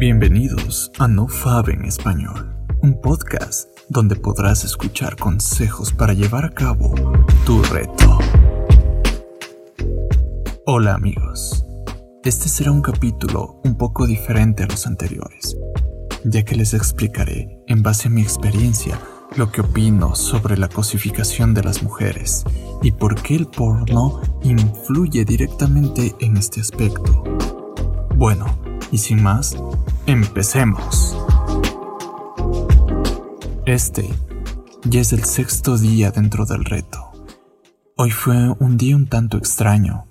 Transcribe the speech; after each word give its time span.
Bienvenidos 0.00 0.92
a 1.00 1.08
No 1.08 1.26
Fab 1.26 1.70
en 1.70 1.84
Español, 1.84 2.54
un 2.82 3.00
podcast 3.00 3.68
donde 3.88 4.14
podrás 4.14 4.62
escuchar 4.62 5.16
consejos 5.16 5.92
para 5.92 6.12
llevar 6.12 6.44
a 6.44 6.50
cabo 6.50 6.94
tu 7.44 7.60
reto. 7.64 8.16
Hola 10.66 10.94
amigos, 10.94 11.66
este 12.22 12.48
será 12.48 12.70
un 12.70 12.80
capítulo 12.80 13.60
un 13.64 13.76
poco 13.76 14.06
diferente 14.06 14.62
a 14.62 14.68
los 14.68 14.86
anteriores, 14.86 15.56
ya 16.22 16.44
que 16.44 16.54
les 16.54 16.74
explicaré, 16.74 17.58
en 17.66 17.82
base 17.82 18.06
a 18.06 18.12
mi 18.12 18.22
experiencia, 18.22 19.00
lo 19.34 19.50
que 19.50 19.62
opino 19.62 20.14
sobre 20.14 20.56
la 20.56 20.68
cosificación 20.68 21.54
de 21.54 21.64
las 21.64 21.82
mujeres 21.82 22.44
y 22.82 22.92
por 22.92 23.20
qué 23.20 23.34
el 23.34 23.48
porno 23.48 24.20
influye 24.44 25.24
directamente 25.24 26.14
en 26.20 26.36
este 26.36 26.60
aspecto. 26.60 27.24
Bueno, 28.14 28.67
y 28.90 28.98
sin 28.98 29.22
más, 29.22 29.56
empecemos. 30.06 31.16
Este 33.66 34.08
ya 34.84 35.00
es 35.00 35.12
el 35.12 35.24
sexto 35.24 35.76
día 35.76 36.10
dentro 36.10 36.46
del 36.46 36.64
reto. 36.64 37.12
Hoy 37.96 38.10
fue 38.10 38.54
un 38.60 38.76
día 38.76 38.96
un 38.96 39.06
tanto 39.06 39.36
extraño. 39.36 40.06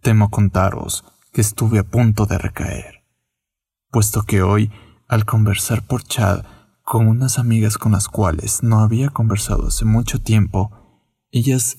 Temo 0.00 0.30
contaros 0.30 1.04
que 1.32 1.40
estuve 1.40 1.80
a 1.80 1.84
punto 1.84 2.26
de 2.26 2.38
recaer, 2.38 3.04
puesto 3.90 4.22
que 4.22 4.42
hoy, 4.42 4.70
al 5.08 5.24
conversar 5.24 5.82
por 5.82 6.04
chat 6.04 6.46
con 6.84 7.08
unas 7.08 7.38
amigas 7.38 7.78
con 7.78 7.92
las 7.92 8.08
cuales 8.08 8.62
no 8.62 8.80
había 8.80 9.08
conversado 9.08 9.68
hace 9.68 9.84
mucho 9.84 10.20
tiempo, 10.20 10.70
ellas 11.32 11.76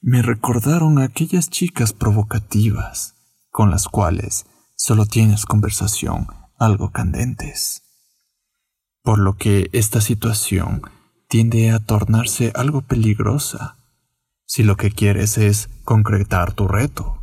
me 0.00 0.22
recordaron 0.22 0.98
a 0.98 1.04
aquellas 1.04 1.48
chicas 1.48 1.92
provocativas 1.92 3.14
con 3.50 3.70
las 3.70 3.88
cuales 3.88 4.46
solo 4.82 5.04
tienes 5.04 5.44
conversación 5.44 6.28
algo 6.58 6.90
candentes. 6.90 7.82
Por 9.02 9.18
lo 9.18 9.36
que 9.36 9.68
esta 9.74 10.00
situación 10.00 10.80
tiende 11.28 11.70
a 11.70 11.80
tornarse 11.80 12.50
algo 12.54 12.80
peligrosa 12.80 13.76
si 14.46 14.62
lo 14.62 14.78
que 14.78 14.90
quieres 14.90 15.36
es 15.36 15.68
concretar 15.84 16.54
tu 16.54 16.66
reto. 16.66 17.22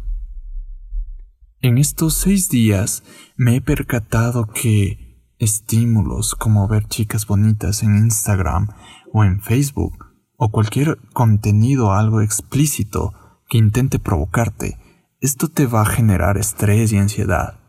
En 1.59 1.80
estos 1.80 2.14
seis 2.14 2.48
días 2.50 3.02
me 3.36 3.56
he 3.56 3.62
percatado 3.62 4.46
que 4.46 5.34
estímulos 5.40 6.36
como 6.36 6.68
ver 6.68 6.86
chicas 6.88 7.26
bonitas 7.26 7.81
en 7.81 7.98
Instagram 7.98 8.68
o 9.12 9.24
en 9.24 9.42
Facebook 9.42 10.06
o 10.36 10.52
cualquier 10.52 11.00
contenido 11.12 11.92
algo 11.92 12.22
explícito 12.22 13.16
que 13.50 13.58
intente 13.58 13.98
provocarte 13.98 14.78
esto 15.20 15.50
te 15.50 15.66
va 15.66 15.82
a 15.82 15.86
generar 15.86 16.38
estrés 16.38 16.92
y 16.94 16.98
ansiedad 16.98 17.60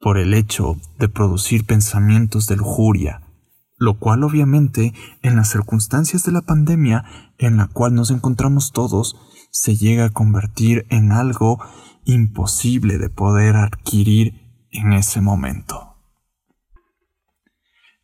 por 0.00 0.16
el 0.18 0.32
hecho 0.32 0.76
de 0.98 1.08
producir 1.08 1.66
pensamientos 1.66 2.46
de 2.46 2.56
lujuria, 2.56 3.20
lo 3.76 3.98
cual 3.98 4.24
obviamente 4.24 4.94
en 5.22 5.36
las 5.36 5.50
circunstancias 5.50 6.24
de 6.24 6.32
la 6.32 6.42
pandemia 6.42 7.04
en 7.38 7.58
la 7.58 7.66
cual 7.66 7.94
nos 7.94 8.10
encontramos 8.10 8.72
todos 8.72 9.16
se 9.50 9.76
llega 9.76 10.06
a 10.06 10.10
convertir 10.10 10.86
en 10.90 11.12
algo 11.12 11.58
imposible 12.04 12.98
de 12.98 13.10
poder 13.10 13.56
adquirir 13.56 14.66
en 14.70 14.92
ese 14.92 15.20
momento. 15.20 15.96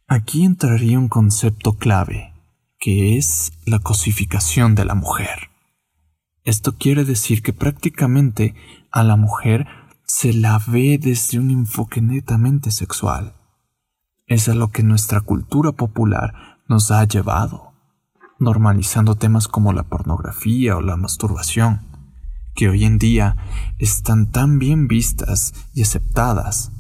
Aquí 0.07 0.45
entraría 0.45 0.99
un 0.99 1.09
concepto 1.09 1.75
clave, 1.79 2.33
que 2.79 3.17
es 3.17 3.53
la 3.65 3.79
cosificación 3.79 4.75
de 4.75 4.85
la 4.85 4.95
mujer. 4.95 5.51
Esto 6.47 6.77
quiere 6.77 7.05
decir 7.05 7.43
que 7.43 7.53
prácticamente 7.53 8.55
a 8.93 9.03
la 9.03 9.17
mujer 9.17 9.67
se 10.05 10.33
la 10.33 10.61
ve 10.65 10.97
desde 10.97 11.41
un 11.41 11.51
enfoque 11.51 12.01
netamente 12.01 12.71
sexual. 12.71 13.35
Es 14.29 14.49
a 14.49 14.55
lo 14.55 14.69
que 14.69 14.85
nuestra 14.85 15.21
cultura 15.21 15.73
popular 15.73 16.61
nos 16.69 16.93
ha 16.93 17.03
llevado, 17.03 17.73
normalizando 18.39 19.17
temas 19.17 19.49
como 19.49 19.73
la 19.73 19.83
pornografía 19.83 20.77
o 20.77 20.83
la 20.83 20.97
masturbación, 20.97 21.81
que 22.55 22.69
hoy 22.69 22.85
en 22.85 22.99
día 22.99 23.37
están 23.81 24.31
tan 24.31 24.61
bien 24.61 24.87
vistas 24.87 25.53
y 25.75 25.83
aceptadas, 25.83 26.71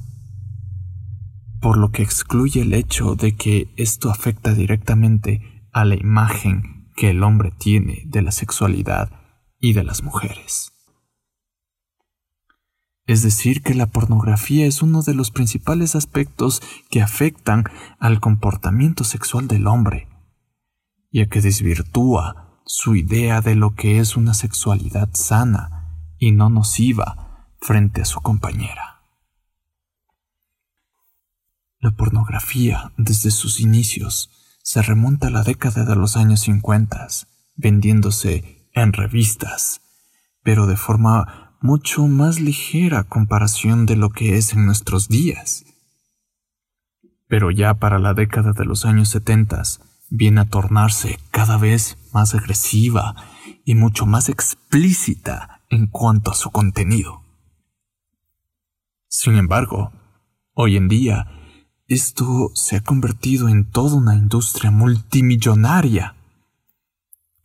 por 1.61 1.77
lo 1.77 1.91
que 1.91 2.05
excluye 2.05 2.63
el 2.63 2.73
hecho 2.73 3.17
de 3.17 3.35
que 3.35 3.75
esto 3.77 4.13
afecta 4.13 4.55
directamente 4.55 5.67
a 5.73 5.85
la 5.85 5.97
imagen 5.97 6.93
que 6.95 7.11
el 7.11 7.25
hombre 7.25 7.53
tiene 7.59 8.05
de 8.07 8.23
la 8.23 8.31
sexualidad 8.31 9.16
y 9.59 9.73
de 9.73 9.85
las 9.85 10.03
mujeres. 10.03 10.73
Es 13.07 13.23
decir, 13.23 13.63
que 13.63 13.75
la 13.75 13.87
pornografía 13.87 14.67
es 14.67 14.83
uno 14.83 15.03
de 15.03 15.15
los 15.15 15.31
principales 15.31 15.95
aspectos 15.95 16.61
que 16.91 17.03
afectan 17.03 17.65
al 18.01 18.21
comportamiento 18.21 19.05
sexual 19.05 19.47
del 19.47 19.69
hombre, 19.69 20.09
ya 21.13 21.27
que 21.27 21.41
desvirtúa 21.41 22.61
su 22.67 22.97
idea 22.97 23.41
de 23.41 23.55
lo 23.55 23.77
que 23.77 24.01
es 24.01 24.17
una 24.17 24.35
sexualidad 24.35 25.11
sana 25.13 26.03
y 26.19 26.33
no 26.33 26.51
nociva 26.51 27.49
frente 27.61 28.03
a 28.03 28.05
su 28.05 28.21
compañera. 28.21 29.03
La 31.79 31.93
pornografía, 31.93 32.93
desde 32.97 33.31
sus 33.31 33.61
inicios, 33.61 34.31
se 34.63 34.83
remonta 34.83 35.29
a 35.29 35.31
la 35.31 35.45
década 35.45 35.85
de 35.85 35.95
los 35.95 36.17
años 36.17 36.41
50, 36.41 37.07
vendiéndose 37.55 38.56
en 38.77 38.93
revistas, 38.93 39.81
pero 40.45 40.67
de 40.67 40.77
forma 40.77 41.57
mucho 41.61 42.07
más 42.07 42.39
ligera 42.39 43.05
comparación 43.05 43.87
de 43.87 43.97
lo 43.97 44.11
que 44.11 44.37
es 44.37 44.53
en 44.53 44.67
nuestros 44.67 45.09
días. 45.09 45.65
Pero 47.27 47.51
ya 47.51 47.75
para 47.75 47.99
la 47.99 48.15
década 48.15 48.53
de 48.53 48.65
los 48.65 48.85
años 48.85 49.09
70 49.09 49.63
viene 50.11 50.43
a 50.43 50.45
tornarse 50.45 51.19
cada 51.33 51.57
vez 51.57 51.99
más 52.13 52.35
agresiva 52.35 53.17
y 53.65 53.75
mucho 53.75 54.07
más 54.07 54.29
explícita 54.29 55.63
en 55.71 55.89
cuanto 55.89 56.31
a 56.31 56.35
su 56.35 56.51
contenido. 56.51 57.23
Sin 59.09 59.37
embargo, 59.37 59.93
hoy 60.53 60.77
en 60.77 60.89
día, 60.89 61.27
esto 61.89 62.51
se 62.55 62.77
ha 62.77 62.81
convertido 62.83 63.49
en 63.49 63.71
toda 63.71 63.97
una 63.97 64.15
industria 64.15 64.71
multimillonaria 64.71 66.16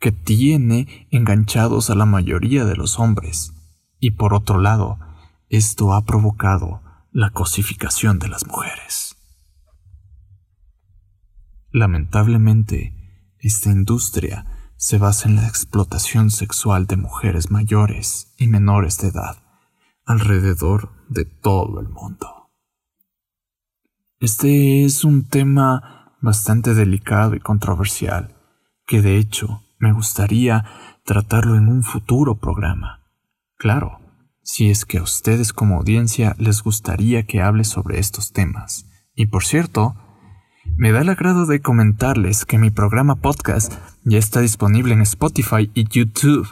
que 0.01 0.11
tiene 0.11 1.07
enganchados 1.11 1.91
a 1.91 1.95
la 1.95 2.07
mayoría 2.07 2.65
de 2.65 2.75
los 2.75 2.99
hombres, 2.99 3.53
y 3.99 4.11
por 4.11 4.33
otro 4.33 4.59
lado, 4.59 4.99
esto 5.47 5.93
ha 5.93 6.03
provocado 6.05 6.81
la 7.11 7.29
cosificación 7.29 8.17
de 8.17 8.27
las 8.27 8.47
mujeres. 8.47 9.15
Lamentablemente, 11.69 12.95
esta 13.37 13.69
industria 13.69 14.73
se 14.75 14.97
basa 14.97 15.29
en 15.29 15.35
la 15.35 15.47
explotación 15.47 16.31
sexual 16.31 16.87
de 16.87 16.97
mujeres 16.97 17.51
mayores 17.51 18.33
y 18.37 18.47
menores 18.47 18.97
de 18.97 19.09
edad 19.09 19.37
alrededor 20.03 20.91
de 21.09 21.25
todo 21.25 21.79
el 21.79 21.89
mundo. 21.89 22.49
Este 24.19 24.83
es 24.83 25.03
un 25.03 25.27
tema 25.27 26.15
bastante 26.21 26.73
delicado 26.73 27.35
y 27.35 27.39
controversial, 27.39 28.35
que 28.87 29.03
de 29.03 29.17
hecho 29.17 29.61
me 29.81 29.91
gustaría 29.91 30.63
tratarlo 31.03 31.55
en 31.55 31.67
un 31.67 31.83
futuro 31.83 32.37
programa. 32.39 33.01
Claro, 33.57 33.99
si 34.43 34.69
es 34.69 34.85
que 34.85 34.99
a 34.99 35.03
ustedes 35.03 35.53
como 35.53 35.77
audiencia 35.77 36.35
les 36.37 36.61
gustaría 36.61 37.23
que 37.23 37.41
hable 37.41 37.63
sobre 37.63 37.99
estos 37.99 38.31
temas. 38.31 38.85
Y 39.15 39.25
por 39.25 39.43
cierto, 39.43 39.95
me 40.77 40.91
da 40.91 41.01
el 41.01 41.09
agrado 41.09 41.45
de 41.45 41.61
comentarles 41.61 42.45
que 42.45 42.59
mi 42.59 42.69
programa 42.69 43.15
podcast 43.15 43.73
ya 44.03 44.19
está 44.19 44.39
disponible 44.41 44.93
en 44.93 45.01
Spotify 45.01 45.69
y 45.73 45.87
YouTube. 45.87 46.47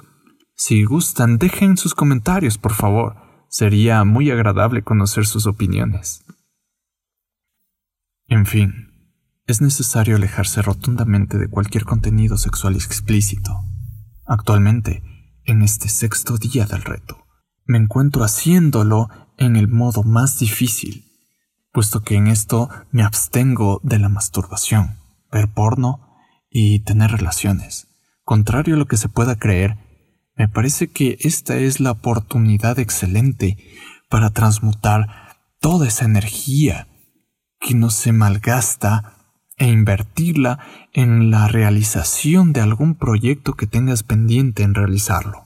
Si 0.56 0.84
gustan, 0.84 1.38
dejen 1.38 1.78
sus 1.78 1.94
comentarios, 1.94 2.58
por 2.58 2.74
favor. 2.74 3.16
Sería 3.48 4.04
muy 4.04 4.32
agradable 4.32 4.84
conocer 4.84 5.26
sus 5.26 5.46
opiniones. 5.46 6.26
En 8.28 8.46
fin, 8.46 8.89
es 9.50 9.62
necesario 9.62 10.16
alejarse 10.16 10.62
rotundamente 10.62 11.40
de 11.40 11.50
cualquier 11.50 11.84
contenido 11.84 12.38
sexual 12.38 12.76
explícito. 12.76 13.52
Actualmente, 14.28 15.02
en 15.44 15.64
este 15.64 15.90
sexto 15.90 16.38
día 16.38 16.68
del 16.68 16.84
reto, 16.84 17.26
me 17.66 17.80
encuentro 17.80 18.24
haciéndolo 18.24 19.10
en 19.38 19.56
el 19.56 19.68
modo 19.68 20.04
más 20.04 20.38
difícil, 20.38 21.04
puesto 21.72 22.04
que 22.04 22.16
en 22.16 22.28
esto 22.28 22.70
me 22.92 23.02
abstengo 23.02 23.82
de 23.82 23.98
la 23.98 24.08
masturbación, 24.08 25.00
ver 25.32 25.52
porno 25.52 26.16
y 26.52 26.82
tener 26.82 27.10
relaciones. 27.10 27.88
Contrario 28.24 28.76
a 28.76 28.78
lo 28.78 28.86
que 28.86 28.98
se 28.98 29.10
pueda 29.10 29.38
creer, 29.38 29.78
me 30.36 30.48
parece 30.48 30.90
que 30.90 31.18
esta 31.22 31.58
es 31.58 31.80
la 31.80 31.92
oportunidad 31.92 32.78
excelente 32.78 33.58
para 34.10 34.30
transmutar 34.30 35.40
toda 35.60 35.88
esa 35.88 36.06
energía 36.06 36.88
que 37.60 37.74
no 37.74 37.90
se 37.90 38.12
malgasta 38.12 39.16
e 39.60 39.68
invertirla 39.68 40.60
en 40.94 41.30
la 41.30 41.48
realización 41.48 42.54
de 42.54 42.62
algún 42.62 42.96
proyecto 42.96 43.54
que 43.54 43.68
tengas 43.68 44.04
pendiente 44.04 44.64
en 44.64 44.74
realizarlo. 44.74 45.46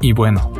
Y 0.00 0.12
bueno, 0.12 0.52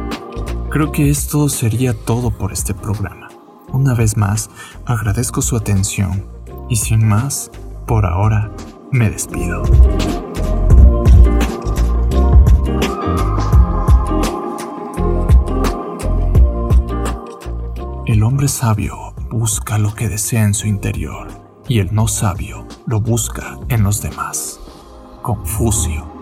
creo 0.70 0.92
que 0.92 1.10
esto 1.10 1.48
sería 1.48 1.92
todo 1.92 2.30
por 2.30 2.52
este 2.52 2.72
programa. 2.72 3.28
Una 3.72 3.94
vez 3.94 4.16
más, 4.16 4.48
agradezco 4.86 5.42
su 5.42 5.56
atención 5.56 6.24
y 6.70 6.76
sin 6.76 7.06
más, 7.06 7.50
por 7.86 8.06
ahora, 8.06 8.52
me 8.90 9.10
despido. 9.10 9.64
El 18.06 18.22
hombre 18.22 18.46
sabio 18.46 19.14
busca 19.30 19.78
lo 19.78 19.94
que 19.94 20.08
desea 20.08 20.44
en 20.44 20.54
su 20.54 20.68
interior 20.68 21.43
y 21.68 21.80
el 21.80 21.94
no 21.94 22.08
sabio 22.08 22.66
lo 22.86 23.00
busca 23.00 23.58
en 23.68 23.82
los 23.82 24.02
demás. 24.02 24.60
Confucio. 25.22 26.13